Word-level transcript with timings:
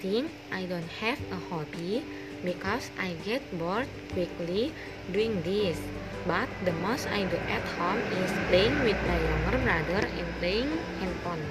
think 0.00 0.30
I 0.52 0.66
don't 0.66 0.90
have 1.00 1.18
a 1.32 1.40
hobby 1.50 2.04
because 2.44 2.90
I 2.98 3.14
get 3.24 3.42
bored 3.58 3.88
quickly 4.12 4.72
doing 5.12 5.42
this. 5.42 5.80
But 6.26 6.48
the 6.64 6.72
most 6.84 7.08
I 7.08 7.24
do 7.24 7.36
at 7.48 7.62
home 7.80 7.98
is 8.20 8.32
playing 8.48 8.78
with 8.84 8.98
my 9.06 9.18
younger 9.18 9.58
brother 9.64 10.06
and 10.06 10.28
playing 10.38 10.70
handphone. 11.00 11.47